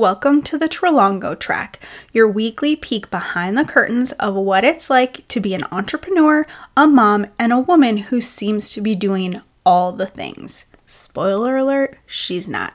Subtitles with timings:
[0.00, 1.78] Welcome to the Trelongo Track,
[2.10, 6.86] your weekly peek behind the curtains of what it's like to be an entrepreneur, a
[6.86, 10.64] mom, and a woman who seems to be doing all the things.
[10.86, 12.72] Spoiler alert, she's not.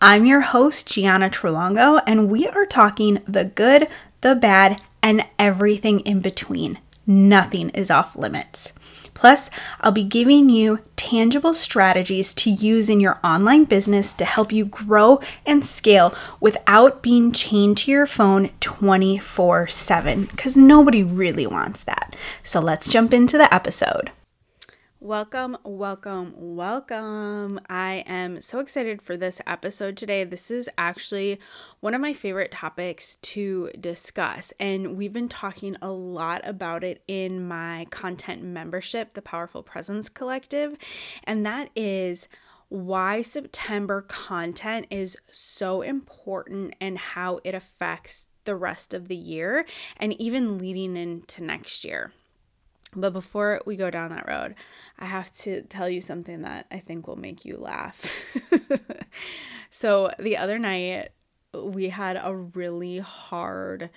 [0.00, 3.86] I'm your host, Gianna Trelongo, and we are talking the good,
[4.22, 6.78] the bad, and everything in between.
[7.06, 8.72] Nothing is off limits.
[9.14, 9.50] Plus,
[9.80, 14.64] I'll be giving you tangible strategies to use in your online business to help you
[14.64, 21.82] grow and scale without being chained to your phone 24 7, because nobody really wants
[21.84, 22.16] that.
[22.42, 24.10] So let's jump into the episode.
[25.04, 27.58] Welcome, welcome, welcome.
[27.68, 30.22] I am so excited for this episode today.
[30.22, 31.40] This is actually
[31.80, 37.02] one of my favorite topics to discuss, and we've been talking a lot about it
[37.08, 40.78] in my content membership, the Powerful Presence Collective,
[41.24, 42.28] and that is
[42.68, 49.66] why September content is so important and how it affects the rest of the year
[49.96, 52.12] and even leading into next year.
[52.94, 54.54] But before we go down that road,
[54.98, 58.06] I have to tell you something that I think will make you laugh.
[59.70, 61.10] so, the other night,
[61.54, 63.90] we had a really hard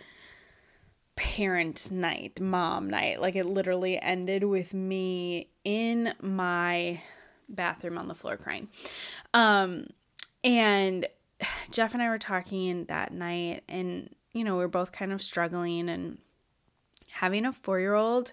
[1.17, 3.19] parent night, mom night.
[3.19, 7.01] Like, it literally ended with me in my
[7.49, 8.69] bathroom on the floor crying.
[9.33, 9.87] Um,
[10.41, 11.05] and
[11.69, 15.21] Jeff and I were talking that night, and, you know, we are both kind of
[15.21, 16.19] struggling and
[17.11, 18.31] having a four year old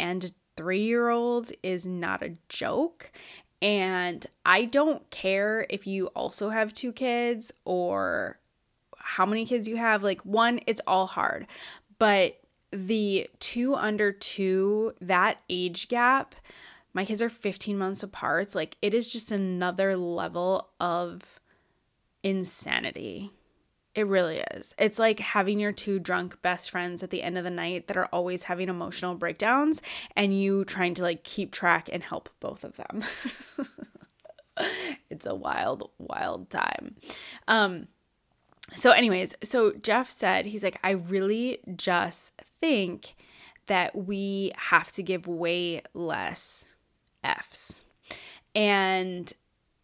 [0.00, 3.12] and three year old is not a joke.
[3.62, 8.38] And I don't care if you also have two kids or
[8.96, 10.02] how many kids you have.
[10.02, 11.46] Like, one, it's all hard.
[11.98, 12.40] But
[12.72, 16.34] the two under two, that age gap,
[16.94, 18.54] my kids are 15 months apart.
[18.54, 21.38] Like, it is just another level of
[22.22, 23.30] insanity.
[23.94, 24.74] It really is.
[24.78, 27.96] It's like having your two drunk best friends at the end of the night that
[27.96, 29.82] are always having emotional breakdowns
[30.14, 33.04] and you trying to like keep track and help both of them.
[35.10, 36.96] it's a wild, wild time.
[37.48, 37.88] Um
[38.74, 43.16] so anyways, so Jeff said he's like I really just think
[43.66, 46.76] that we have to give way less
[47.24, 47.84] Fs.
[48.54, 49.32] And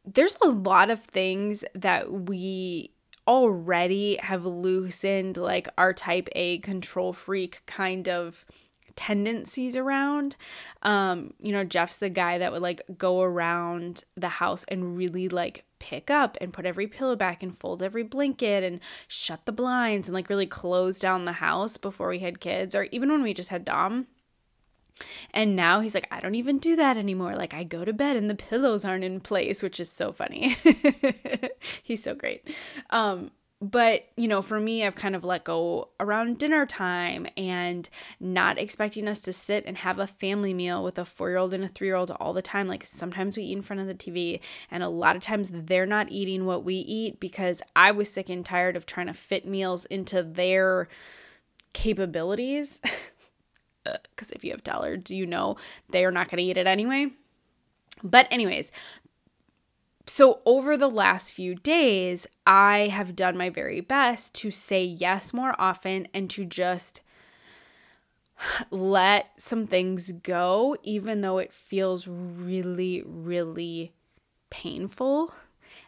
[0.05, 2.93] there's a lot of things that we
[3.27, 8.45] already have loosened like our type A control freak kind of
[8.97, 10.37] tendencies around.
[10.83, 15.29] Um, you know, Jeff's the guy that would like go around the house and really
[15.29, 19.53] like pick up and put every pillow back and fold every blanket and shut the
[19.53, 23.23] blinds and like really close down the house before we had kids or even when
[23.23, 24.07] we just had Dom.
[25.33, 27.35] And now he's like, I don't even do that anymore.
[27.37, 30.57] Like, I go to bed and the pillows aren't in place, which is so funny.
[31.83, 32.55] he's so great.
[32.91, 33.31] Um,
[33.61, 37.89] but you know for me i've kind of let go around dinner time and
[38.21, 41.55] not expecting us to sit and have a family meal with a four year old
[41.55, 43.87] and a three year old all the time like sometimes we eat in front of
[43.87, 44.41] the tv
[44.71, 48.29] and a lot of times they're not eating what we eat because i was sick
[48.29, 50.87] and tired of trying to fit meals into their
[51.73, 52.79] capabilities
[54.11, 55.57] because if you have tallards, you know
[55.91, 57.09] they are not going to eat it anyway.
[58.03, 58.71] But, anyways,
[60.07, 65.33] so over the last few days, I have done my very best to say yes
[65.33, 67.01] more often and to just
[68.71, 73.95] let some things go, even though it feels really, really
[74.51, 75.35] painful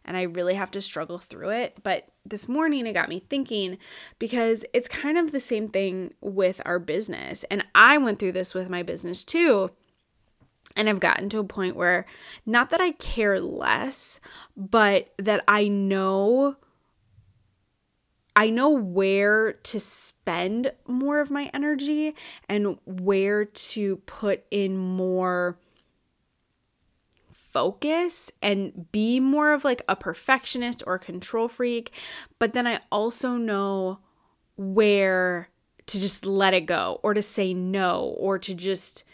[0.04, 1.76] and I really have to struggle through it.
[1.82, 3.78] But this morning it got me thinking
[4.18, 7.44] because it's kind of the same thing with our business.
[7.50, 9.70] And I went through this with my business too.
[10.76, 12.06] And I've gotten to a point where
[12.46, 14.20] not that I care less,
[14.56, 16.56] but that I know
[18.36, 22.14] I know where to spend more of my energy
[22.48, 25.58] and where to put in more
[27.52, 31.92] focus and be more of like a perfectionist or control freak.
[32.38, 34.00] But then I also know
[34.56, 35.48] where
[35.86, 39.04] to just let it go or to say no or to just,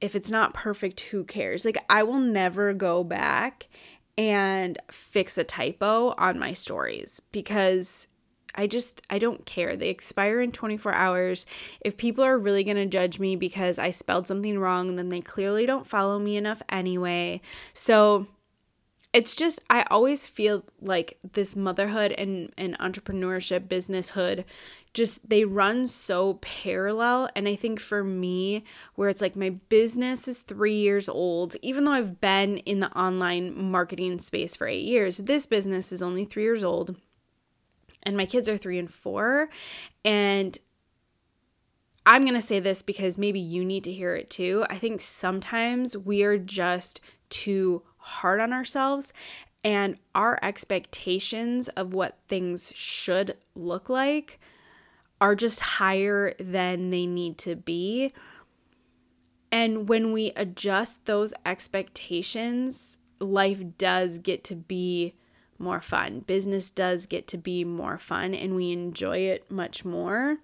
[0.00, 1.64] if it's not perfect, who cares?
[1.64, 3.68] Like, I will never go back
[4.16, 8.06] and fix a typo on my stories because
[8.54, 9.76] I just I don't care.
[9.76, 11.46] They expire in 24 hours.
[11.80, 15.20] If people are really going to judge me because I spelled something wrong, then they
[15.20, 17.40] clearly don't follow me enough anyway.
[17.72, 18.26] So
[19.14, 24.44] it's just I always feel like this motherhood and and entrepreneurship businesshood
[24.92, 28.64] just they run so parallel and I think for me
[28.96, 32.90] where it's like my business is 3 years old even though I've been in the
[32.98, 36.96] online marketing space for 8 years this business is only 3 years old
[38.04, 39.48] and my kids are three and four.
[40.04, 40.58] And
[42.06, 44.64] I'm going to say this because maybe you need to hear it too.
[44.68, 49.12] I think sometimes we are just too hard on ourselves
[49.62, 54.38] and our expectations of what things should look like
[55.20, 58.12] are just higher than they need to be.
[59.50, 65.14] And when we adjust those expectations, life does get to be
[65.58, 66.20] more fun.
[66.20, 70.38] Business does get to be more fun and we enjoy it much more.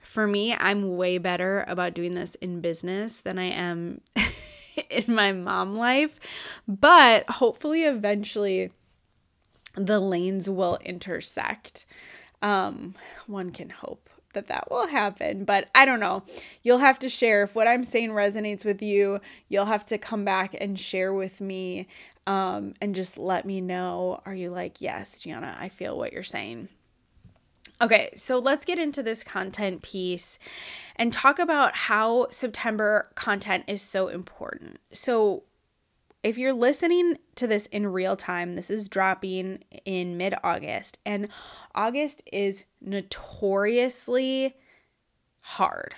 [0.00, 4.00] For me, I'm way better about doing this in business than I am
[4.90, 6.18] in my mom life,
[6.68, 8.70] but hopefully eventually
[9.74, 11.86] the lanes will intersect.
[12.40, 12.94] Um,
[13.26, 16.22] one can hope that that will happen, but I don't know.
[16.62, 19.20] You'll have to share if what I'm saying resonates with you.
[19.48, 21.88] You'll have to come back and share with me
[22.26, 24.20] um, and just let me know.
[24.26, 26.68] Are you like, yes, Gianna, I feel what you're saying?
[27.80, 30.38] Okay, so let's get into this content piece
[30.96, 34.78] and talk about how September content is so important.
[34.92, 35.44] So,
[36.22, 41.28] if you're listening to this in real time, this is dropping in mid August, and
[41.74, 44.56] August is notoriously
[45.40, 45.96] hard.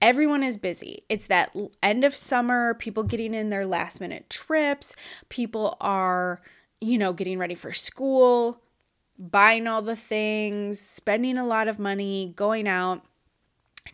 [0.00, 1.04] Everyone is busy.
[1.08, 4.96] It's that end of summer, people getting in their last minute trips,
[5.28, 6.40] people are,
[6.80, 8.62] you know, getting ready for school,
[9.18, 13.04] buying all the things, spending a lot of money, going out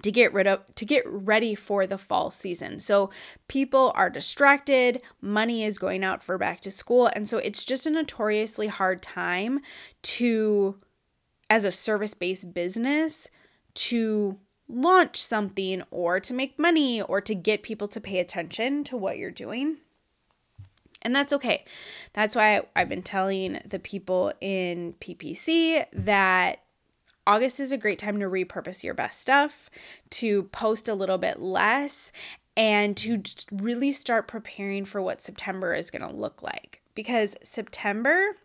[0.02, 2.78] to get rid of to get ready for the fall season.
[2.80, 3.10] So
[3.48, 7.86] people are distracted, money is going out for back to school, and so it's just
[7.86, 9.60] a notoriously hard time
[10.02, 10.78] to
[11.48, 13.28] as a service-based business
[13.74, 14.38] to
[14.68, 19.18] launch something or to make money or to get people to pay attention to what
[19.18, 19.78] you're doing.
[21.02, 21.64] And that's okay.
[22.14, 26.62] That's why I've been telling the people in PPC that
[27.26, 29.68] August is a great time to repurpose your best stuff,
[30.10, 32.12] to post a little bit less,
[32.56, 33.22] and to
[33.52, 36.82] really start preparing for what September is going to look like.
[36.94, 38.36] Because September,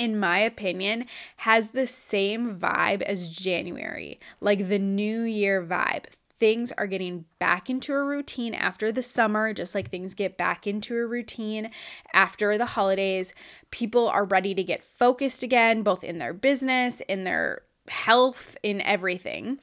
[0.00, 1.04] in my opinion,
[1.36, 6.06] has the same vibe as January, like the new year vibe
[6.38, 10.66] things are getting back into a routine after the summer, just like things get back
[10.66, 11.70] into a routine
[12.14, 13.34] after the holidays.
[13.70, 18.80] People are ready to get focused again, both in their business, in their health, in
[18.82, 19.58] everything.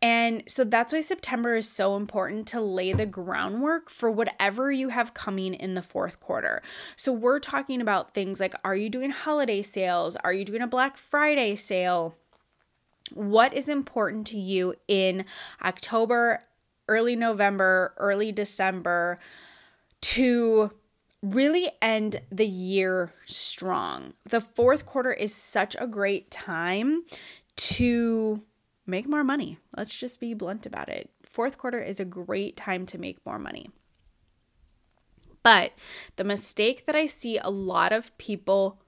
[0.00, 4.90] And so that's why September is so important to lay the groundwork for whatever you
[4.90, 6.62] have coming in the fourth quarter.
[6.96, 10.16] So we're talking about things like are you doing holiday sales?
[10.16, 12.16] Are you doing a Black Friday sale?
[13.14, 15.24] what is important to you in
[15.62, 16.44] October,
[16.88, 19.18] early November, early December
[20.00, 20.72] to
[21.22, 24.12] really end the year strong.
[24.24, 27.04] The fourth quarter is such a great time
[27.56, 28.42] to
[28.86, 29.58] make more money.
[29.76, 31.10] Let's just be blunt about it.
[31.28, 33.70] Fourth quarter is a great time to make more money.
[35.42, 35.72] But
[36.16, 38.78] the mistake that I see a lot of people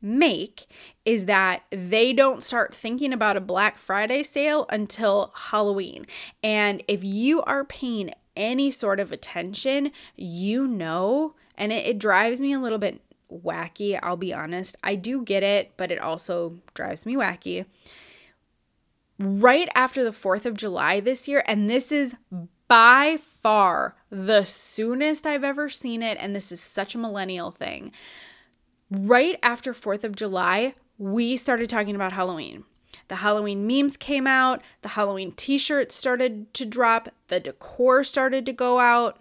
[0.00, 0.66] make
[1.04, 6.06] is that they don't start thinking about a Black Friday sale until Halloween.
[6.42, 12.40] And if you are paying any sort of attention, you know, and it, it drives
[12.40, 13.00] me a little bit
[13.32, 14.76] wacky, I'll be honest.
[14.82, 17.64] I do get it, but it also drives me wacky.
[19.24, 22.16] Right after the 4th of July this year, and this is
[22.66, 27.92] by far the soonest I've ever seen it, and this is such a millennial thing
[28.92, 32.64] right after 4th of July, we started talking about Halloween.
[33.08, 38.46] The Halloween memes came out, the Halloween t shirts started to drop, the decor started
[38.46, 39.20] to go out.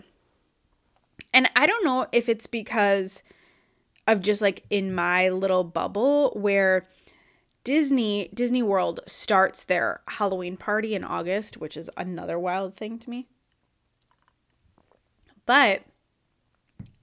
[1.34, 3.24] And I don't know if it's because
[4.08, 6.88] of just like in my little bubble where
[7.64, 13.10] Disney Disney World starts their Halloween party in August, which is another wild thing to
[13.10, 13.28] me.
[15.46, 15.84] But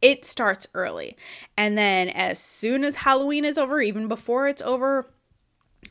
[0.00, 1.16] it starts early.
[1.56, 5.10] And then as soon as Halloween is over, even before it's over,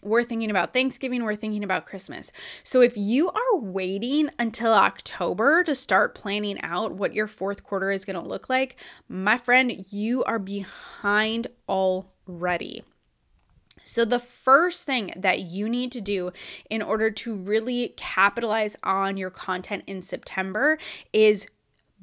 [0.01, 2.31] we're thinking about Thanksgiving, we're thinking about Christmas.
[2.63, 7.91] So if you are waiting until October to start planning out what your fourth quarter
[7.91, 12.83] is going to look like, my friend, you are behind already.
[13.87, 16.31] So, the first thing that you need to do
[16.69, 20.77] in order to really capitalize on your content in September
[21.13, 21.47] is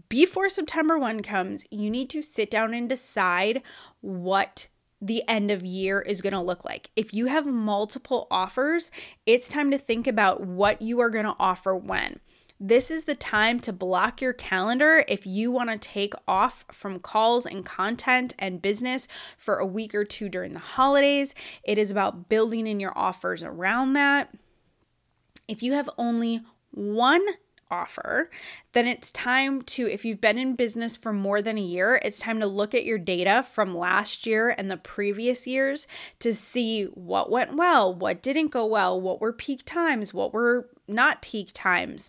[0.08, 3.62] before September 1 comes, you need to sit down and decide
[4.00, 4.68] what
[5.00, 6.90] the end of year is going to look like.
[6.96, 8.90] If you have multiple offers,
[9.26, 12.20] it's time to think about what you are going to offer when.
[12.66, 16.98] This is the time to block your calendar if you want to take off from
[16.98, 19.06] calls and content and business
[19.36, 21.34] for a week or two during the holidays.
[21.62, 24.34] It is about building in your offers around that.
[25.46, 26.40] If you have only
[26.70, 27.20] one
[27.70, 28.30] offer,
[28.72, 32.20] then it's time to, if you've been in business for more than a year, it's
[32.20, 35.86] time to look at your data from last year and the previous years
[36.18, 40.70] to see what went well, what didn't go well, what were peak times, what were
[40.88, 42.08] not peak times.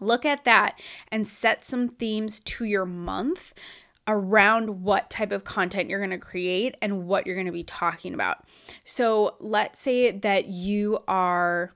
[0.00, 0.78] Look at that
[1.10, 3.54] and set some themes to your month
[4.06, 7.64] around what type of content you're going to create and what you're going to be
[7.64, 8.38] talking about.
[8.84, 11.74] So, let's say that you are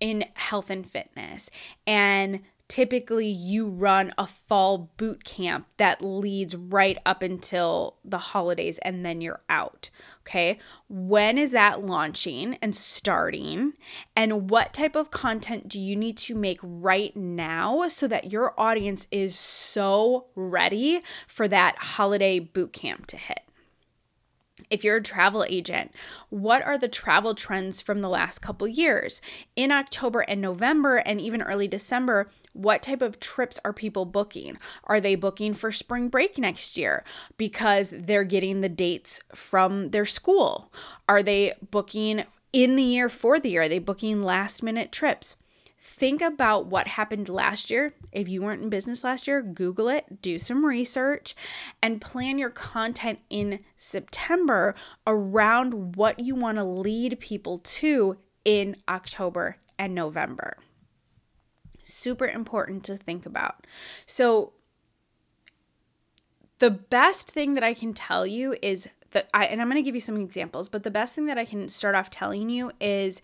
[0.00, 1.48] in health and fitness
[1.86, 2.40] and
[2.72, 9.04] typically you run a fall boot camp that leads right up until the holidays and
[9.04, 9.90] then you're out.
[10.20, 10.58] Okay.
[10.88, 13.74] When is that launching and starting?
[14.16, 18.58] And what type of content do you need to make right now so that your
[18.58, 23.40] audience is so ready for that holiday boot camp to hit?
[24.72, 25.92] If you're a travel agent,
[26.30, 29.20] what are the travel trends from the last couple years?
[29.54, 34.56] In October and November and even early December, what type of trips are people booking?
[34.84, 37.04] Are they booking for spring break next year
[37.36, 40.72] because they're getting the dates from their school?
[41.06, 42.24] Are they booking
[42.54, 43.62] in the year for the year?
[43.62, 45.36] Are they booking last minute trips?
[45.84, 47.92] Think about what happened last year.
[48.12, 51.34] If you weren't in business last year, Google it, do some research,
[51.82, 54.76] and plan your content in September
[55.08, 60.56] around what you want to lead people to in October and November.
[61.82, 63.66] Super important to think about.
[64.06, 64.52] So,
[66.60, 69.84] the best thing that I can tell you is that I, and I'm going to
[69.84, 72.70] give you some examples, but the best thing that I can start off telling you
[72.80, 73.20] is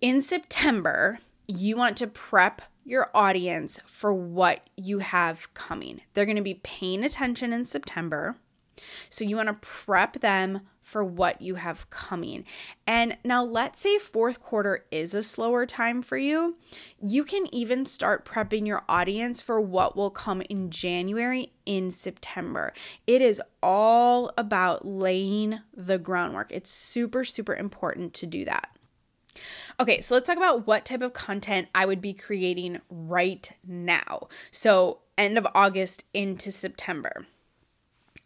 [0.00, 6.02] in September, you want to prep your audience for what you have coming.
[6.12, 8.36] They're going to be paying attention in September.
[9.08, 12.44] So you want to prep them for what you have coming.
[12.86, 16.56] And now, let's say fourth quarter is a slower time for you.
[16.98, 22.72] You can even start prepping your audience for what will come in January, in September.
[23.06, 26.52] It is all about laying the groundwork.
[26.52, 28.70] It's super, super important to do that.
[29.80, 34.26] Okay, so let's talk about what type of content I would be creating right now.
[34.50, 37.26] So, end of August into September.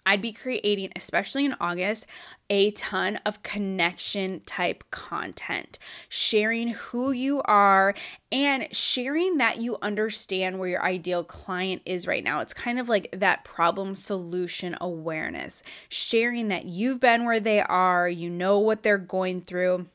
[0.07, 2.07] I'd be creating, especially in August,
[2.49, 5.79] a ton of connection type content,
[6.09, 7.95] sharing who you are
[8.33, 12.41] and sharing that you understand where your ideal client is right now.
[12.41, 18.09] It's kind of like that problem solution awareness, sharing that you've been where they are,
[18.09, 19.87] you know what they're going through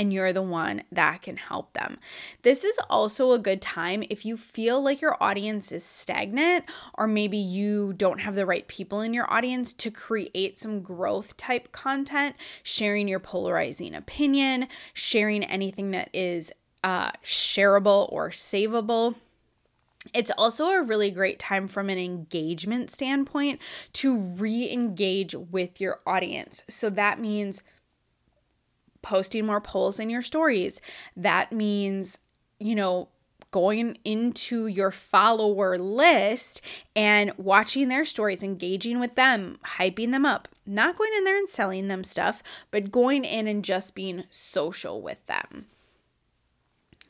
[0.00, 1.98] and you're the one that can help them.
[2.40, 6.64] This is also a good time if you feel like your audience is stagnant
[6.94, 11.36] or maybe you don't have the right people in your audience to create some growth
[11.36, 16.50] type content, sharing your polarizing opinion, sharing anything that is
[16.82, 19.16] uh, shareable or savable.
[20.14, 23.60] It's also a really great time from an engagement standpoint
[23.92, 26.62] to re engage with your audience.
[26.70, 27.62] So that means
[29.02, 30.80] posting more polls in your stories.
[31.16, 32.18] That means,
[32.58, 33.08] you know,
[33.50, 36.60] going into your follower list
[36.94, 40.48] and watching their stories, engaging with them, hyping them up.
[40.66, 45.02] Not going in there and selling them stuff, but going in and just being social
[45.02, 45.66] with them.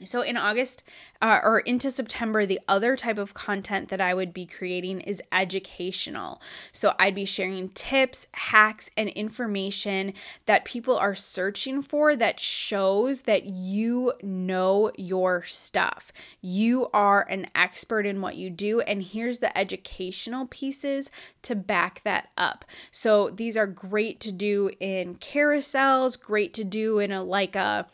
[0.02, 0.82] So, in August
[1.20, 5.20] uh, or into September, the other type of content that I would be creating is
[5.30, 6.40] educational.
[6.72, 10.14] So, I'd be sharing tips, hacks, and information
[10.46, 16.12] that people are searching for that shows that you know your stuff.
[16.40, 21.10] You are an expert in what you do, and here's the educational pieces
[21.42, 22.64] to back that up.
[22.90, 27.86] So, these are great to do in carousels, great to do in a like a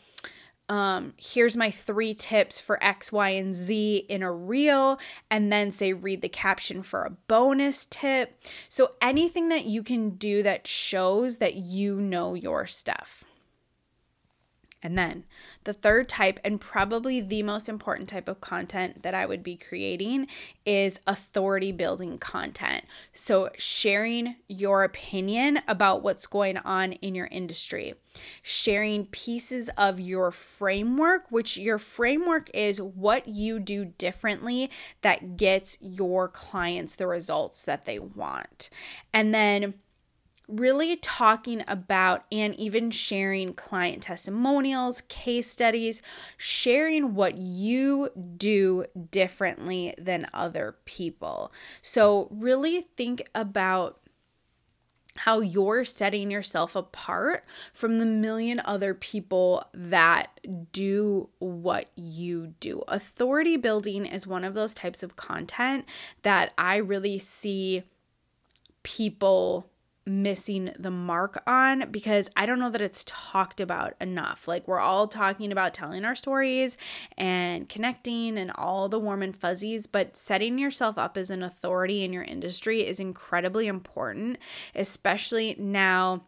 [0.69, 4.99] um, here's my three tips for X, Y, and Z in a reel,
[5.31, 8.39] and then say read the caption for a bonus tip.
[8.67, 13.23] So anything that you can do that shows that you know your stuff.
[14.83, 15.25] And then
[15.63, 19.55] the third type, and probably the most important type of content that I would be
[19.55, 20.27] creating,
[20.65, 22.85] is authority building content.
[23.11, 27.95] So, sharing your opinion about what's going on in your industry,
[28.43, 34.69] sharing pieces of your framework, which your framework is what you do differently
[35.01, 38.69] that gets your clients the results that they want.
[39.11, 39.73] And then
[40.47, 46.01] really talking about and even sharing client testimonials, case studies,
[46.37, 51.51] sharing what you do differently than other people.
[51.81, 53.99] So, really think about
[55.21, 60.39] how you're setting yourself apart from the million other people that
[60.71, 62.83] do what you do.
[62.87, 65.85] Authority building is one of those types of content
[66.21, 67.83] that I really see
[68.83, 69.67] people
[70.07, 74.47] missing the mark on because I don't know that it's talked about enough.
[74.47, 76.77] Like, we're all talking about telling our stories
[77.17, 82.03] and connecting and all the warm and fuzzies, but setting yourself up as an authority
[82.03, 84.37] in your industry is incredibly important,
[84.73, 86.23] especially now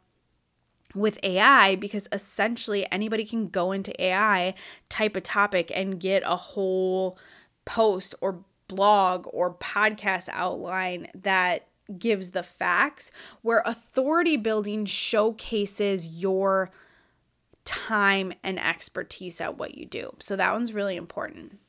[0.94, 4.54] with AI because essentially anybody can go into AI,
[4.90, 7.18] type a topic, and get a whole
[7.66, 16.72] post or blog or podcast outline that gives the facts, where authority building showcases your
[17.66, 20.16] time and expertise at what you do.
[20.20, 21.60] So that one's really important.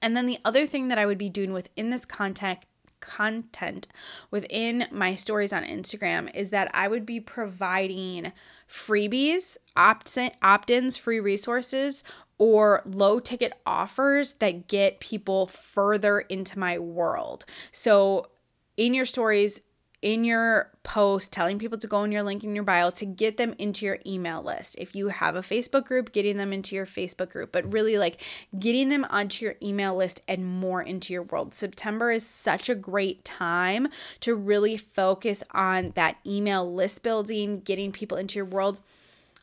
[0.00, 2.60] And then the other thing that I would be doing within this content
[3.00, 3.86] content
[4.30, 8.32] within my stories on Instagram is that I would be providing
[8.68, 12.02] freebies, opt-ins, free resources
[12.38, 17.44] or low ticket offers that get people further into my world.
[17.70, 18.30] So
[18.78, 19.60] in your stories,
[20.00, 23.36] in your post, telling people to go in your link in your bio to get
[23.36, 24.76] them into your email list.
[24.78, 28.22] If you have a Facebook group, getting them into your Facebook group, but really like
[28.56, 31.52] getting them onto your email list and more into your world.
[31.52, 33.88] September is such a great time
[34.20, 38.78] to really focus on that email list building, getting people into your world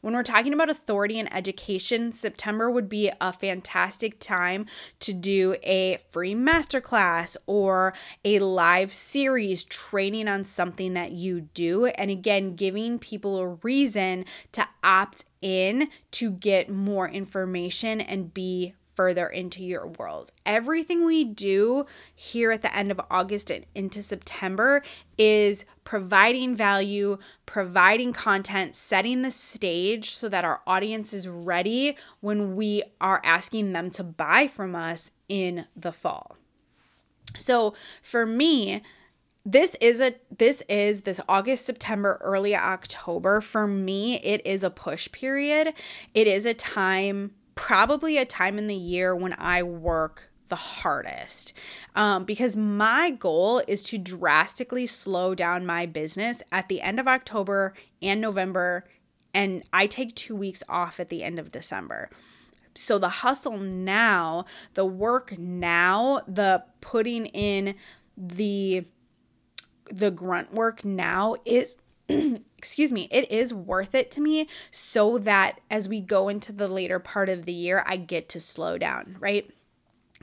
[0.05, 4.67] when we're talking about authority and education, September would be a fantastic time
[5.00, 11.88] to do a free masterclass or a live series training on something that you do.
[11.88, 18.75] And again, giving people a reason to opt in to get more information and be
[18.95, 20.31] further into your world.
[20.45, 24.81] Everything we do here at the end of August and into September
[25.17, 32.55] is providing value, providing content, setting the stage so that our audience is ready when
[32.55, 36.38] we are asking them to buy from us in the fall.
[37.38, 38.81] So for me,
[39.45, 44.71] this is a this is this August, September, early October for me it is a
[44.71, 45.73] push period.
[46.15, 51.54] It is a time probably a time in the year when I work the hardest
[51.96, 57.08] um, because my goal is to drastically slow down my business at the end of
[57.08, 58.86] October and November,
[59.34, 62.10] and I take two weeks off at the end of December.
[62.76, 67.76] So the hustle now, the work now, the putting in
[68.18, 68.86] the
[69.91, 71.78] the grunt work now is
[72.58, 76.68] excuse me, it is worth it to me so that as we go into the
[76.68, 79.50] later part of the year, I get to slow down, right?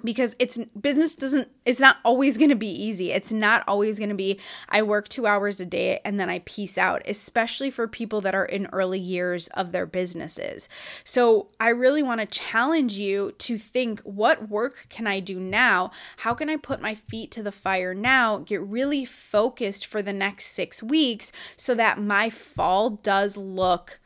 [0.04, 3.12] Because it's business doesn't it's not always going to be easy.
[3.12, 4.38] It's not always going to be
[4.68, 8.34] i work 2 hours a day and then i peace out especially for people that
[8.34, 10.68] are in early years of their businesses.
[11.04, 15.90] So i really want to challenge you to think what work can i do now?
[16.18, 18.38] How can i put my feet to the fire now?
[18.38, 24.00] Get really focused for the next 6 weeks so that my fall does look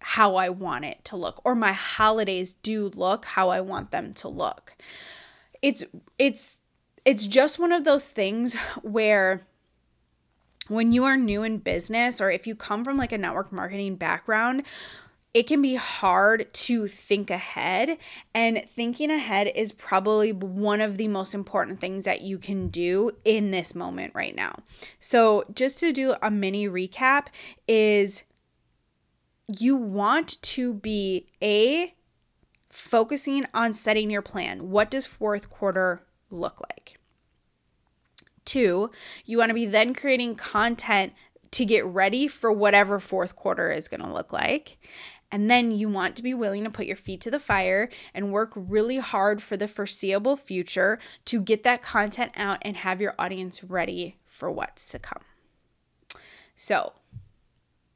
[0.00, 4.14] how I want it to look or my holidays do look how I want them
[4.14, 4.74] to look.
[5.62, 5.84] It's
[6.18, 6.58] it's
[7.04, 9.46] it's just one of those things where
[10.68, 13.96] when you are new in business or if you come from like a network marketing
[13.96, 14.62] background,
[15.34, 17.98] it can be hard to think ahead.
[18.34, 23.12] And thinking ahead is probably one of the most important things that you can do
[23.24, 24.56] in this moment right now.
[24.98, 27.26] So, just to do a mini recap,
[27.66, 28.24] is
[29.46, 31.94] you want to be a
[32.70, 34.70] focusing on setting your plan.
[34.70, 36.98] What does fourth quarter look like?
[38.44, 38.90] Two,
[39.24, 41.12] you want to be then creating content
[41.50, 44.78] to get ready for whatever fourth quarter is going to look like.
[45.30, 48.32] And then you want to be willing to put your feet to the fire and
[48.32, 53.14] work really hard for the foreseeable future to get that content out and have your
[53.18, 55.22] audience ready for what's to come.
[56.56, 56.94] So,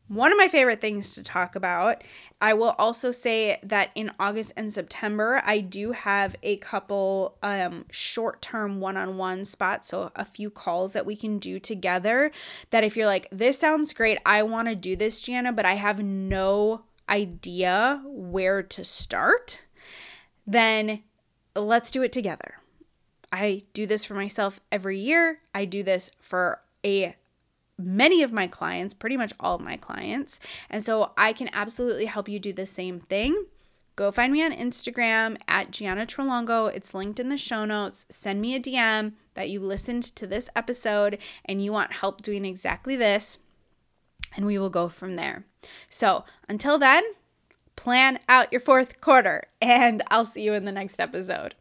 [0.08, 2.02] one of my favorite things to talk about.
[2.40, 7.86] I will also say that in August and September, I do have a couple um,
[7.90, 9.88] short term one on one spots.
[9.88, 12.30] So, a few calls that we can do together.
[12.70, 15.74] That if you're like, this sounds great, I want to do this, Gianna, but I
[15.74, 19.64] have no idea where to start,
[20.46, 21.02] then
[21.54, 22.56] let's do it together.
[23.32, 25.40] I do this for myself every year.
[25.54, 27.16] I do this for a
[27.84, 30.38] many of my clients, pretty much all of my clients.
[30.70, 33.46] And so I can absolutely help you do the same thing.
[33.94, 36.74] Go find me on Instagram at Gianna Trelongo.
[36.74, 38.06] It's linked in the show notes.
[38.08, 42.44] Send me a DM that you listened to this episode and you want help doing
[42.44, 43.38] exactly this,
[44.34, 45.44] and we will go from there.
[45.90, 47.02] So until then,
[47.76, 51.54] plan out your fourth quarter, and I'll see you in the next episode.